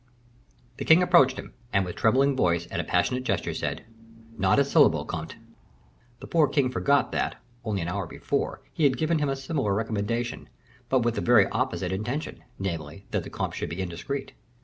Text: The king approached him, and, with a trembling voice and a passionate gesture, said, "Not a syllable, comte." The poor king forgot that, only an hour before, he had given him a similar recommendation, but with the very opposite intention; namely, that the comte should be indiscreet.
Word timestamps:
The 0.77 0.83
king 0.85 1.03
approached 1.03 1.37
him, 1.37 1.53
and, 1.71 1.85
with 1.85 1.93
a 1.95 1.97
trembling 1.99 2.35
voice 2.35 2.65
and 2.65 2.81
a 2.81 2.83
passionate 2.83 3.23
gesture, 3.23 3.53
said, 3.53 3.85
"Not 4.35 4.57
a 4.57 4.63
syllable, 4.65 5.05
comte." 5.05 5.35
The 6.21 6.25
poor 6.25 6.47
king 6.47 6.71
forgot 6.71 7.11
that, 7.11 7.35
only 7.63 7.81
an 7.83 7.87
hour 7.87 8.07
before, 8.07 8.63
he 8.73 8.83
had 8.85 8.97
given 8.97 9.19
him 9.19 9.29
a 9.29 9.35
similar 9.35 9.75
recommendation, 9.75 10.49
but 10.89 11.01
with 11.01 11.13
the 11.13 11.21
very 11.21 11.47
opposite 11.49 11.91
intention; 11.91 12.43
namely, 12.57 13.05
that 13.11 13.23
the 13.23 13.29
comte 13.29 13.53
should 13.53 13.69
be 13.69 13.79
indiscreet. 13.79 14.31